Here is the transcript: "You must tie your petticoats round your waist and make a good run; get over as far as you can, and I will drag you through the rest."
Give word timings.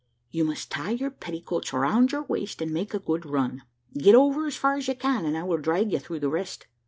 "You 0.31 0.45
must 0.45 0.71
tie 0.71 0.89
your 0.93 1.11
petticoats 1.11 1.71
round 1.73 2.11
your 2.11 2.23
waist 2.23 2.59
and 2.59 2.73
make 2.73 2.95
a 2.95 2.99
good 2.99 3.23
run; 3.23 3.61
get 3.95 4.15
over 4.15 4.47
as 4.47 4.55
far 4.55 4.73
as 4.75 4.87
you 4.87 4.95
can, 4.95 5.25
and 5.25 5.37
I 5.37 5.43
will 5.43 5.59
drag 5.59 5.91
you 5.91 5.99
through 5.99 6.21
the 6.21 6.27
rest." 6.27 6.65